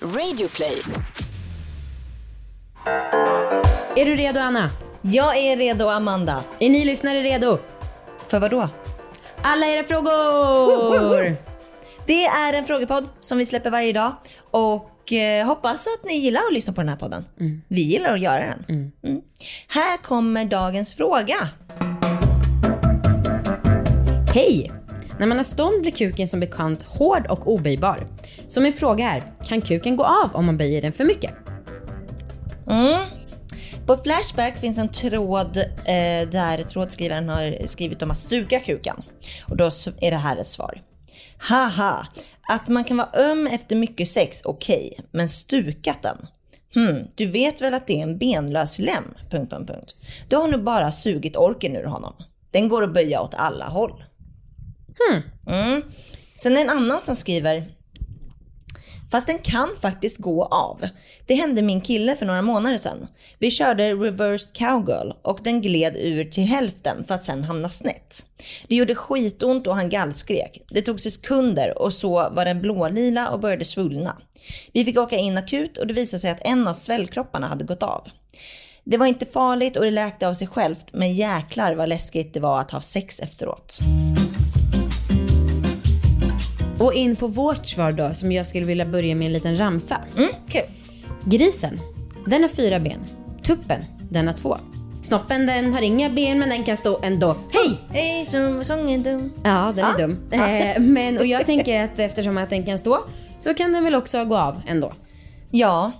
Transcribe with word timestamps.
Radioplay. 0.00 0.82
Är 3.96 4.06
du 4.06 4.16
redo 4.16 4.40
Anna? 4.40 4.70
Jag 5.02 5.36
är 5.36 5.56
redo 5.56 5.88
Amanda. 5.88 6.44
Är 6.58 6.70
ni 6.70 6.84
lyssnare 6.84 7.22
redo? 7.22 7.58
För 8.28 8.38
vad 8.38 8.50
då? 8.50 8.68
Alla 9.42 9.66
era 9.66 9.84
frågor! 9.84 11.36
Det 12.06 12.24
är 12.24 12.52
en 12.52 12.64
frågepodd 12.64 13.08
som 13.20 13.38
vi 13.38 13.46
släpper 13.46 13.70
varje 13.70 13.92
dag 13.92 14.12
och 14.50 15.12
eh, 15.12 15.46
hoppas 15.46 15.86
att 15.86 16.04
ni 16.04 16.14
gillar 16.16 16.40
att 16.40 16.52
lyssna 16.52 16.72
på 16.72 16.80
den 16.80 16.88
här 16.88 16.96
podden. 16.96 17.24
Vi 17.68 17.82
gillar 17.82 18.14
att 18.14 18.20
göra 18.20 18.44
den. 18.46 18.92
Mm. 19.02 19.22
Här 19.68 19.96
kommer 19.96 20.44
dagens 20.44 20.94
fråga. 20.94 21.48
Hej! 24.34 24.72
När 25.18 25.26
man 25.26 25.36
har 25.36 25.44
stånd 25.44 25.82
blir 25.82 25.92
kuken 25.92 26.28
som 26.28 26.40
bekant 26.40 26.82
hård 26.82 27.26
och 27.26 27.52
oböjbar. 27.52 28.06
Så 28.48 28.60
min 28.60 28.72
fråga 28.72 29.10
är, 29.10 29.22
kan 29.44 29.60
kuken 29.60 29.96
gå 29.96 30.04
av 30.04 30.30
om 30.34 30.46
man 30.46 30.56
böjer 30.56 30.82
den 30.82 30.92
för 30.92 31.04
mycket? 31.04 31.30
Mm. 32.66 33.00
På 33.86 33.96
Flashback 33.96 34.58
finns 34.58 34.78
en 34.78 34.88
tråd 34.88 35.56
eh, 35.56 36.28
där 36.30 36.62
trådskrivaren 36.62 37.28
har 37.28 37.66
skrivit 37.66 38.02
om 38.02 38.10
att 38.10 38.18
stuka 38.18 38.60
kuken. 38.60 39.02
Och 39.48 39.56
då 39.56 39.64
är 40.00 40.10
det 40.10 40.16
här 40.16 40.36
ett 40.36 40.48
svar. 40.48 40.82
Haha, 41.38 42.06
att 42.48 42.68
man 42.68 42.84
kan 42.84 42.96
vara 42.96 43.10
öm 43.14 43.46
efter 43.46 43.76
mycket 43.76 44.08
sex, 44.08 44.42
okej, 44.44 45.00
men 45.10 45.28
stukat 45.28 46.02
den? 46.02 46.26
Hmm, 46.74 47.04
du 47.14 47.26
vet 47.26 47.62
väl 47.62 47.74
att 47.74 47.86
det 47.86 47.98
är 47.98 48.02
en 48.02 48.18
benlös 48.18 48.78
lem? 48.78 49.04
Punkt, 49.30 49.50
punkt, 49.50 49.70
punkt. 49.70 49.94
Du 50.28 50.36
har 50.36 50.48
nog 50.48 50.62
bara 50.62 50.92
sugit 50.92 51.36
orken 51.36 51.76
ur 51.76 51.84
honom. 51.84 52.14
Den 52.50 52.68
går 52.68 52.84
att 52.84 52.94
böja 52.94 53.22
åt 53.22 53.34
alla 53.34 53.64
håll. 53.64 54.04
Mm. 55.46 55.82
Sen 56.36 56.52
är 56.52 56.56
det 56.56 56.62
en 56.62 56.78
annan 56.78 57.02
som 57.02 57.16
skriver 57.16 57.64
Fast 59.10 59.26
den 59.26 59.38
kan 59.38 59.68
faktiskt 59.80 60.18
gå 60.18 60.44
av. 60.44 60.88
Det 61.26 61.34
hände 61.34 61.62
min 61.62 61.80
kille 61.80 62.16
för 62.16 62.26
några 62.26 62.42
månader 62.42 62.76
sedan. 62.76 63.06
Vi 63.38 63.50
körde 63.50 63.94
reversed 63.94 64.56
cowgirl 64.56 65.12
och 65.22 65.40
den 65.42 65.62
gled 65.62 65.96
ur 65.96 66.24
till 66.24 66.44
hälften 66.44 67.04
för 67.04 67.14
att 67.14 67.24
sen 67.24 67.44
hamna 67.44 67.68
snett. 67.68 68.26
Det 68.68 68.76
gjorde 68.76 68.94
skitont 68.94 69.66
och 69.66 69.74
han 69.74 69.88
gallskrek. 69.88 70.62
Det 70.70 70.82
tog 70.82 71.00
sekunder 71.00 71.82
och 71.82 71.92
så 71.92 72.30
var 72.30 72.44
den 72.44 72.60
blålila 72.60 73.30
och 73.30 73.40
började 73.40 73.64
svullna. 73.64 74.16
Vi 74.72 74.84
fick 74.84 74.98
åka 74.98 75.16
in 75.16 75.38
akut 75.38 75.76
och 75.76 75.86
det 75.86 75.94
visade 75.94 76.20
sig 76.20 76.30
att 76.30 76.46
en 76.46 76.68
av 76.68 76.74
svällkropparna 76.74 77.46
hade 77.46 77.64
gått 77.64 77.82
av. 77.82 78.08
Det 78.84 78.96
var 78.96 79.06
inte 79.06 79.26
farligt 79.26 79.76
och 79.76 79.84
det 79.84 79.90
läkte 79.90 80.28
av 80.28 80.34
sig 80.34 80.48
självt 80.48 80.92
men 80.92 81.14
jäklar 81.14 81.74
vad 81.74 81.88
läskigt 81.88 82.34
det 82.34 82.40
var 82.40 82.60
att 82.60 82.70
ha 82.70 82.80
sex 82.80 83.20
efteråt. 83.20 83.78
Och 86.86 86.94
in 86.94 87.16
på 87.16 87.26
vårt 87.26 87.66
svar 87.68 87.92
då, 87.92 88.14
som 88.14 88.32
jag 88.32 88.46
skulle 88.46 88.66
vilja 88.66 88.84
börja 88.86 89.14
med 89.14 89.26
en 89.26 89.32
liten 89.32 89.58
ramsa. 89.58 90.00
Mm, 90.16 90.28
kul. 90.48 90.62
Grisen, 91.24 91.80
den 92.26 92.42
har 92.42 92.48
fyra 92.48 92.80
ben. 92.80 93.00
Tuppen, 93.42 93.82
den 94.10 94.26
har 94.26 94.34
två. 94.34 94.56
Snoppen, 95.02 95.46
den 95.46 95.72
har 95.74 95.82
inga 95.82 96.10
ben 96.10 96.38
men 96.38 96.48
den 96.48 96.64
kan 96.64 96.76
stå 96.76 97.00
ändå. 97.02 97.36
Hej! 97.52 97.78
Hej, 97.90 98.26
som 98.26 98.64
sången 98.64 99.02
dum. 99.02 99.32
Ja, 99.44 99.72
den 99.76 99.84
är 99.84 99.94
Ah. 99.94 99.98
dum. 99.98 100.18
Eh, 100.32 100.80
men, 100.80 101.18
och 101.18 101.26
jag 101.26 101.46
tänker 101.46 101.84
att 101.84 101.98
eftersom 101.98 102.38
att 102.38 102.50
den 102.50 102.64
kan 102.64 102.78
stå 102.78 102.98
så 103.40 103.54
kan 103.54 103.72
den 103.72 103.84
väl 103.84 103.94
också 103.94 104.24
gå 104.24 104.36
av 104.36 104.60
ändå. 104.68 104.92
Ja, 105.50 105.92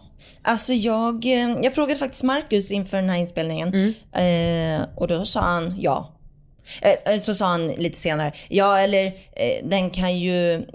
alltså 0.42 0.72
jag, 0.72 1.24
eh, 1.24 1.56
jag 1.62 1.74
frågade 1.74 1.98
faktiskt 1.98 2.22
Marcus 2.22 2.70
inför 2.70 2.96
den 2.96 3.10
här 3.10 3.16
inspelningen 3.16 3.94
eh, 4.12 4.86
och 4.96 5.08
då 5.08 5.24
sa 5.24 5.40
han 5.40 5.74
ja. 5.78 6.12
Eh, 6.82 7.12
eh, 7.14 7.20
så 7.20 7.34
sa 7.34 7.46
han 7.46 7.68
lite 7.68 7.98
senare, 7.98 8.32
ja 8.48 8.78
eller 8.78 9.06
eh, 9.06 9.64
den 9.64 9.90
kan 9.90 10.18
ju, 10.18 10.66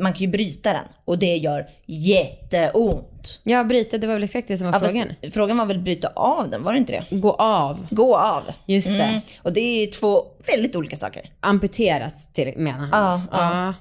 man 0.00 0.12
kan 0.12 0.20
ju 0.20 0.26
bryta 0.26 0.72
den 0.72 0.84
och 1.04 1.18
det 1.18 1.36
gör 1.36 1.68
jätteont. 1.86 3.40
Ja, 3.42 3.64
bryta, 3.64 3.98
det 3.98 4.06
var 4.06 4.14
väl 4.14 4.22
exakt 4.24 4.48
det 4.48 4.58
som 4.58 4.66
var 4.70 4.74
Ja, 4.82 4.88
frågan. 4.88 5.08
frågan 5.32 5.58
var 5.58 5.66
väl 5.66 5.78
bryta 5.78 6.08
av 6.08 6.50
den, 6.50 6.62
var 6.62 6.72
det 6.72 6.78
inte 6.78 6.92
det? 7.10 7.16
Gå 7.16 7.30
av, 7.32 7.86
Gå 7.90 8.16
av. 8.16 8.42
just 8.66 8.98
det. 8.98 9.04
Mm, 9.04 9.20
och 9.42 9.52
det 9.52 9.60
är 9.60 9.80
ju 9.80 9.86
två 9.86 10.24
väldigt 10.46 10.76
olika 10.76 10.96
saker. 10.96 11.30
Amputeras 11.40 12.32
till, 12.32 12.52
menar 12.56 12.78
han. 12.78 12.90
Ja, 12.92 13.22
ja. 13.32 13.74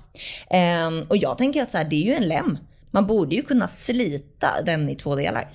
Ehm, 0.57 1.06
och 1.09 1.18
jag 1.18 1.38
tänker 1.38 1.62
att 1.62 1.72
så 1.72 1.78
här, 1.78 1.85
det 1.85 1.95
är 1.95 2.06
ju 2.06 2.13
en 2.13 2.28
lem. 2.28 2.57
Man 2.91 3.07
borde 3.07 3.35
ju 3.35 3.41
kunna 3.41 3.68
slita 3.68 4.50
den 4.66 4.89
i 4.89 4.95
två 4.95 5.16
delar. 5.16 5.47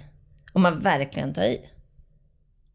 Om 0.52 0.62
man 0.62 0.80
verkligen 0.80 1.34
tar 1.34 1.42
i. 1.42 1.60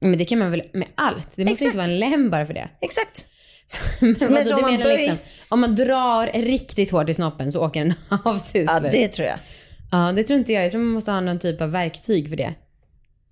Men 0.01 0.17
det 0.17 0.25
kan 0.25 0.39
man 0.39 0.51
väl 0.51 0.63
med 0.73 0.87
allt? 0.95 1.35
Det 1.35 1.43
måste 1.43 1.53
Exakt. 1.53 1.65
inte 1.65 1.77
vara 1.77 1.87
en 1.87 1.99
lem 1.99 2.29
bara 2.29 2.45
för 2.45 2.53
det. 2.53 2.69
Exakt. 2.81 3.27
Men 3.99 4.15
Men 4.19 4.53
om 4.53 4.61
man 4.61 4.71
menar 4.71 4.85
böj- 4.85 4.97
liksom, 4.97 5.17
om 5.49 5.59
man 5.59 5.75
drar 5.75 6.41
riktigt 6.41 6.91
hårt 6.91 7.09
i 7.09 7.13
snoppen 7.13 7.51
så 7.51 7.65
åker 7.65 7.79
den 7.85 7.93
av 8.25 8.39
till 8.39 8.65
Ja, 8.67 8.79
det 8.79 9.07
tror 9.07 9.27
jag. 9.27 9.37
Ja, 9.91 10.11
det 10.11 10.23
tror 10.23 10.39
inte 10.39 10.53
jag. 10.53 10.63
Jag 10.63 10.71
tror 10.71 10.81
man 10.81 10.93
måste 10.93 11.11
ha 11.11 11.21
någon 11.21 11.39
typ 11.39 11.61
av 11.61 11.71
verktyg 11.71 12.29
för 12.29 12.35
det. 12.35 12.53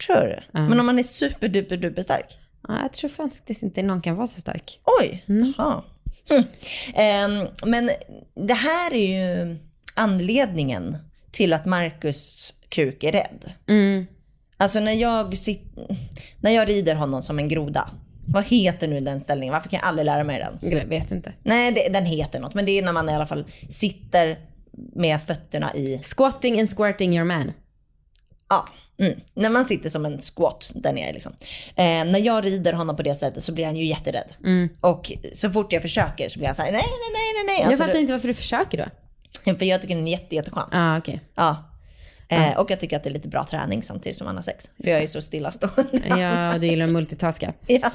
Tror 0.07 0.15
du? 0.27 0.59
Men 0.59 0.79
om 0.79 0.85
man 0.85 0.99
är 0.99 1.03
superduper 1.03 1.77
duper 1.77 2.01
stark? 2.01 2.37
Ja, 2.67 2.81
jag 2.81 2.93
tror 2.93 3.09
faktiskt 3.09 3.63
inte 3.63 3.83
någon 3.83 4.01
kan 4.01 4.15
vara 4.15 4.27
så 4.27 4.41
stark. 4.41 4.79
Oj, 5.01 5.23
jaha. 5.25 5.83
Hm. 6.29 6.43
Ehm, 6.95 7.47
men 7.65 7.89
det 8.47 8.53
här 8.53 8.93
är 8.93 9.07
ju 9.47 9.55
anledningen 9.93 10.97
till 11.31 11.53
att 11.53 11.65
Marcus 11.65 12.53
kuk 12.69 13.03
är 13.03 13.11
rädd. 13.11 13.51
Mm. 13.67 14.05
Alltså 14.57 14.79
när 14.79 14.91
jag, 14.93 15.37
sit, 15.37 15.61
när 16.39 16.51
jag 16.51 16.69
rider 16.69 16.95
honom 16.95 17.23
som 17.23 17.39
en 17.39 17.47
groda. 17.47 17.89
Vad 18.29 18.45
heter 18.45 18.87
nu 18.87 18.99
den 18.99 19.21
ställningen? 19.21 19.53
Varför 19.53 19.69
kan 19.69 19.79
jag 19.79 19.87
aldrig 19.89 20.05
lära 20.05 20.23
mig 20.23 20.39
den? 20.39 20.71
Jag 20.71 20.85
vet 20.85 21.11
inte. 21.11 21.33
Nej, 21.43 21.71
det, 21.71 21.89
den 21.93 22.05
heter 22.05 22.39
något. 22.39 22.53
Men 22.53 22.65
det 22.65 22.71
är 22.71 22.81
när 22.81 22.93
man 22.93 23.09
i 23.09 23.15
alla 23.15 23.25
fall 23.27 23.45
sitter 23.69 24.39
med 24.95 25.21
fötterna 25.21 25.75
i... 25.75 25.99
Squatting 26.03 26.59
and 26.59 26.69
squirting 26.69 27.15
your 27.15 27.25
man. 27.25 27.51
Ja, 28.49 28.67
mm. 28.99 29.19
när 29.33 29.49
man 29.49 29.65
sitter 29.65 29.89
som 29.89 30.05
en 30.05 30.19
squat 30.21 30.71
där 30.75 30.93
nere 30.93 31.13
liksom. 31.13 31.33
Eh, 31.75 31.83
när 31.85 32.19
jag 32.19 32.45
rider 32.45 32.73
honom 32.73 32.95
på 32.95 33.03
det 33.03 33.15
sättet 33.15 33.43
så 33.43 33.53
blir 33.53 33.65
han 33.65 33.75
ju 33.75 33.85
jätterädd. 33.85 34.33
Och 34.81 35.11
så 35.33 35.49
fort 35.49 35.73
jag 35.73 35.81
försöker 35.81 36.29
så 36.29 36.39
blir 36.39 36.47
han 36.47 36.55
så 36.55 36.61
här: 36.61 36.71
nej, 36.71 36.81
nej, 36.81 37.11
nej, 37.13 37.33
nej, 37.35 37.43
nej. 37.45 37.55
jag 37.59 37.65
Alltså, 37.67 37.83
fattar 37.83 37.93
det- 37.93 37.99
inte 37.99 38.13
varför 38.13 38.27
du 38.27 38.33
försöker 38.33 38.77
då. 38.77 38.85
För 39.57 39.65
jag 39.65 39.81
tycker 39.81 39.95
den 39.95 40.07
är 40.07 40.11
jätte, 40.11 40.35
jätteskön. 40.35 40.69
Ja, 40.71 40.97
okej. 40.97 41.21
Ja. 41.35 41.63
Eh, 42.29 42.57
och 42.57 42.71
jag 42.71 42.79
tycker 42.79 42.97
att 42.97 43.03
det 43.03 43.09
är 43.09 43.13
lite 43.13 43.27
bra 43.27 43.45
träning 43.45 43.83
samtidigt 43.83 44.17
som 44.17 44.25
man 44.25 44.35
har 44.35 44.43
sex. 44.43 44.69
För 44.83 44.89
jag 44.89 45.03
är 45.03 45.07
så 45.07 45.21
stillastående. 45.21 46.01
Ja, 46.19 46.57
du 46.57 46.67
gillar 46.67 46.85
att 46.85 46.91
multitaska. 46.91 47.53
ja. 47.67 47.91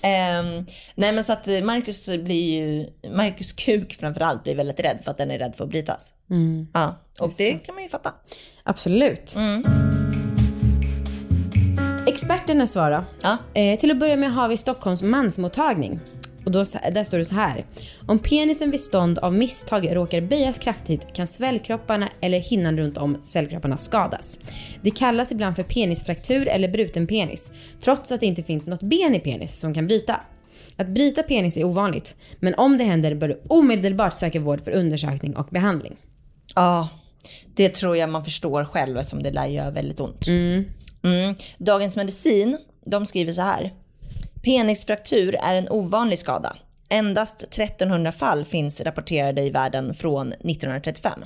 Ehm, 0.00 0.66
nej 0.94 1.12
men 1.12 1.24
så 1.24 1.32
att 1.32 1.48
eh, 1.48 1.62
Marcus 1.62 2.08
blir 2.08 2.50
ju, 2.50 2.88
Marcus 3.10 3.52
kuk 3.52 3.96
framförallt 4.00 4.42
blir 4.42 4.54
väldigt 4.54 4.80
rädd 4.80 4.98
för 5.04 5.10
att 5.10 5.18
den 5.18 5.30
är 5.30 5.38
rädd 5.38 5.54
för 5.56 5.64
att 5.64 5.70
brytas. 5.70 6.12
Ja, 6.72 6.96
och 7.20 7.32
det 7.38 7.52
kan 7.52 7.74
man 7.74 7.84
ju 7.84 7.88
fatta. 7.88 8.12
Absolut. 8.62 9.36
Experterna 12.06 12.66
svarar. 12.66 13.04
Ja. 13.20 13.36
Eh, 13.54 13.78
till 13.78 13.90
att 13.90 13.98
börja 13.98 14.16
med 14.16 14.32
har 14.32 14.48
vi 14.48 14.56
Stockholms 14.56 15.02
mansmottagning. 15.02 16.00
Och 16.44 16.50
då, 16.50 16.58
där 16.92 17.04
står 17.04 17.18
det 17.18 17.24
så 17.24 17.34
här. 17.34 17.64
Om 18.06 18.18
penisen 18.18 18.70
vid 18.70 18.80
stånd 18.80 19.18
av 19.18 19.34
misstag 19.34 19.96
råkar 19.96 20.20
böjas 20.20 20.58
kraftigt 20.58 21.12
kan 21.12 21.26
svällkropparna 21.26 22.08
eller 22.20 22.38
hinnan 22.38 22.78
runt 22.78 22.98
om 22.98 23.20
svällkropparna 23.20 23.76
skadas. 23.76 24.38
Det 24.82 24.90
kallas 24.90 25.32
ibland 25.32 25.56
för 25.56 25.62
penisfraktur 25.62 26.48
eller 26.48 26.68
bruten 26.68 27.06
penis, 27.06 27.52
trots 27.80 28.12
att 28.12 28.20
det 28.20 28.26
inte 28.26 28.42
finns 28.42 28.66
något 28.66 28.82
ben 28.82 29.14
i 29.14 29.20
penis 29.20 29.60
som 29.60 29.74
kan 29.74 29.86
bryta. 29.86 30.20
Att 30.76 30.88
bryta 30.88 31.22
penis 31.22 31.56
är 31.56 31.64
ovanligt, 31.64 32.16
men 32.38 32.54
om 32.54 32.78
det 32.78 32.84
händer 32.84 33.14
bör 33.14 33.28
du 33.28 33.42
omedelbart 33.48 34.12
söka 34.12 34.40
vård 34.40 34.60
för 34.60 34.70
undersökning 34.70 35.36
och 35.36 35.48
behandling. 35.50 35.96
Ja, 36.54 36.88
det 37.54 37.68
tror 37.68 37.96
jag 37.96 38.10
man 38.10 38.24
förstår 38.24 38.64
själv 38.64 38.98
eftersom 38.98 39.22
det 39.22 39.30
lär 39.30 39.46
göra 39.46 39.70
väldigt 39.70 40.00
ont. 40.00 40.26
Mm. 40.26 40.64
Dagens 41.58 41.96
Medicin, 41.96 42.58
de 42.86 43.06
skriver 43.06 43.32
så 43.32 43.42
här. 43.42 43.72
Penisfraktur 44.42 45.36
är 45.42 45.54
en 45.54 45.68
ovanlig 45.68 46.18
skada. 46.18 46.56
Endast 46.88 47.42
1300 47.42 48.12
fall 48.12 48.44
finns 48.44 48.80
rapporterade 48.80 49.42
i 49.42 49.50
världen 49.50 49.94
från 49.94 50.28
1935. 50.32 51.24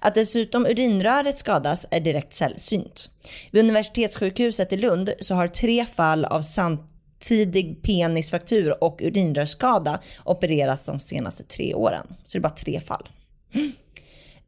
Att 0.00 0.14
dessutom 0.14 0.66
urinröret 0.66 1.38
skadas 1.38 1.86
är 1.90 2.00
direkt 2.00 2.34
sällsynt. 2.34 3.10
Vid 3.50 3.64
universitetssjukhuset 3.64 4.72
i 4.72 4.76
Lund 4.76 5.10
så 5.20 5.34
har 5.34 5.48
tre 5.48 5.86
fall 5.86 6.24
av 6.24 6.42
samtidig 6.42 7.82
penisfraktur 7.82 8.84
och 8.84 9.00
urinrörsskada 9.02 10.00
opererats 10.24 10.86
de 10.86 11.00
senaste 11.00 11.44
tre 11.44 11.74
åren. 11.74 12.06
Så 12.24 12.38
det 12.38 12.40
är 12.40 12.42
bara 12.42 12.54
tre 12.54 12.80
fall. 12.80 13.08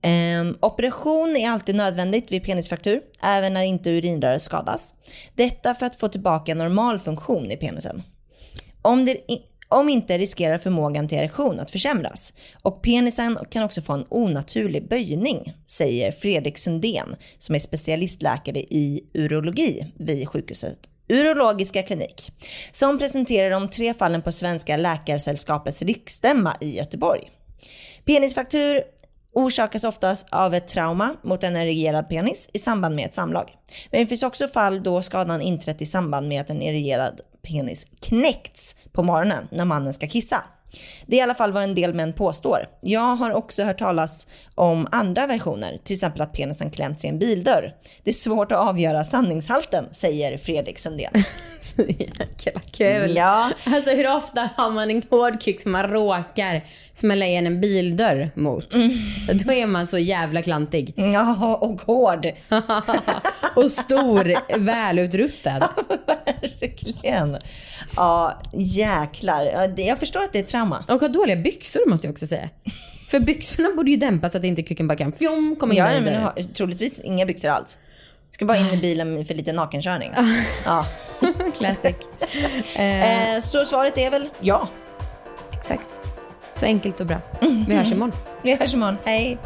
Eh, 0.03 0.55
operation 0.61 1.37
är 1.37 1.51
alltid 1.51 1.75
nödvändigt 1.75 2.33
vid 2.33 2.45
penisfraktur, 2.45 3.01
även 3.23 3.55
när 3.55 3.63
inte 3.63 3.91
urinröret 3.91 4.43
skadas. 4.43 4.95
Detta 5.35 5.75
för 5.75 5.87
att 5.87 6.01
få 6.01 6.09
tillbaka 6.09 6.55
normal 6.55 6.99
funktion 6.99 7.51
i 7.51 7.57
penisen. 7.57 8.03
Om, 8.83 9.05
det, 9.05 9.17
om 9.69 9.89
inte 9.89 10.19
riskerar 10.19 10.59
förmågan 10.59 11.09
till 11.09 11.19
erektion 11.19 11.61
att 11.61 11.71
försämras. 11.71 12.33
Och 12.63 12.83
penisen 12.83 13.39
kan 13.51 13.65
också 13.65 13.83
få 13.83 13.93
en 13.93 14.07
onaturlig 14.09 14.89
böjning, 14.89 15.53
säger 15.67 16.13
Fredrik 16.13 16.59
Sundén 16.59 17.17
som 17.39 17.55
är 17.55 17.59
specialistläkare 17.59 18.61
i 18.61 19.05
urologi 19.15 19.93
vid 19.99 20.29
sjukhuset 20.29 20.79
Urologiska 21.09 21.83
klinik. 21.83 22.33
Som 22.73 22.99
presenterar 22.99 23.51
de 23.51 23.71
tre 23.71 23.95
fallen 23.95 24.23
på 24.23 24.33
Svenska 24.33 24.77
Läkarsällskapets 24.77 25.83
riksstämma 25.83 26.57
i 26.61 26.77
Göteborg. 26.77 27.31
Penisfraktur 28.05 28.83
orsakas 29.33 29.85
oftast 29.85 30.27
av 30.31 30.55
ett 30.55 30.69
trauma 30.69 31.17
mot 31.23 31.45
en 31.45 31.57
erigerad 31.57 32.09
penis 32.09 32.51
i 32.53 32.59
samband 32.59 32.95
med 32.95 33.07
ett 33.07 33.15
samlag. 33.15 33.51
Men 33.91 34.01
det 34.01 34.07
finns 34.07 34.23
också 34.23 34.49
fall 34.49 34.83
då 34.83 35.03
skadan 35.03 35.43
inträtt 35.43 35.83
i 35.83 35.87
samband 35.87 36.29
med 36.29 36.41
att 36.41 36.51
en 36.51 36.63
erigerad 36.63 37.21
penis 37.43 37.87
knäckts 38.01 38.77
på 38.93 39.03
morgonen 39.03 39.49
när 39.51 39.65
mannen 39.65 39.95
ska 39.95 40.09
kissa. 40.09 40.45
Det 41.07 41.17
är 41.17 41.19
i 41.19 41.23
alla 41.23 41.35
fall 41.35 41.53
vad 41.53 41.63
en 41.63 41.75
del 41.75 41.95
män 41.95 42.13
påstår. 42.13 42.69
Jag 42.81 43.17
har 43.17 43.33
också 43.33 43.65
hört 43.65 43.79
talas 43.79 44.27
om 44.55 44.89
andra 44.91 45.27
versioner, 45.27 45.79
till 45.85 45.95
exempel 45.95 46.21
att 46.23 46.33
penisen 46.33 46.71
klämts 46.71 47.05
i 47.05 47.09
en 47.09 47.19
bildörr. 47.19 47.75
Det 48.05 48.11
är 48.11 48.15
svårt 48.15 48.53
att 48.53 48.59
avgöra 48.59 49.05
sanningshalten, 49.05 49.85
säger 49.93 50.39
Fredrik 50.39 50.79
Sundén. 50.79 51.13
Jäkla 51.77 52.61
kul. 52.85 53.17
Ja. 53.17 53.51
Alltså 53.65 53.91
hur 53.91 54.17
ofta 54.17 54.51
har 54.57 54.71
man 54.71 54.91
en 54.91 55.03
hård 55.11 55.43
kick 55.43 55.61
som 55.61 55.73
man 55.73 55.89
råkar 55.89 56.63
smälla 56.95 57.27
igen 57.27 57.47
en 57.47 57.61
bildörr 57.61 58.31
mot? 58.35 58.71
Då 59.45 59.53
är 59.53 59.67
man 59.67 59.87
så 59.87 59.99
jävla 59.99 60.43
klantig. 60.43 60.93
Ja, 60.97 61.57
och 61.57 61.81
hård. 61.81 62.27
Och 63.57 63.71
stor, 63.73 64.59
välutrustad. 64.59 65.69
Verkligen. 66.61 67.39
Ja, 67.97 68.41
jäklar. 68.53 69.43
Ja, 69.45 69.67
det- 69.67 69.83
Jag 69.83 69.99
förstår 69.99 70.21
att 70.23 70.33
det 70.33 70.39
är 70.39 70.43
trauma. 70.43 70.85
Och 70.89 71.01
har 71.01 71.09
dåliga 71.09 71.37
byxor 71.37 71.91
måste 71.91 72.07
jag 72.07 72.13
också 72.13 72.27
säga. 72.27 72.49
För 73.11 73.21
byxorna 73.21 73.69
borde 73.77 73.91
ju 73.91 73.97
dämpas 73.97 74.33
så 74.33 74.39
att 74.39 74.45
inte 74.45 74.63
kuken 74.63 74.87
bara 74.87 74.99
kan 74.99 75.13
fjom 75.13 75.57
komma 75.61 75.73
in 75.73 75.79
Ja, 75.79 75.87
där 75.87 75.97
i 75.97 76.01
men 76.01 76.55
troligtvis 76.55 77.01
inga 77.01 77.27
byxor 77.27 77.49
alls. 77.49 77.79
Ska 78.31 78.45
bara 78.45 78.57
in 78.59 78.67
i 78.67 78.77
bilen 78.77 79.25
för 79.25 79.35
lite 79.35 79.53
nakenkörning. 79.53 80.11
Ja. 80.65 80.87
Classic. 81.55 81.97
Eh, 82.77 83.35
Eh, 83.35 83.41
så 83.41 83.65
svaret 83.65 83.99
är 83.99 84.11
väl 84.11 84.29
ja. 84.41 84.69
exakt. 85.53 86.01
Så 86.55 86.67
enkelt 86.67 87.01
och 87.01 87.07
bra. 87.07 87.17
Vi 87.69 87.75
hörs 87.75 87.93
imorgon. 87.93 88.13
Vi 88.43 88.55
hörs 88.55 88.75
imorgon. 88.75 88.97
Hej. 89.05 89.39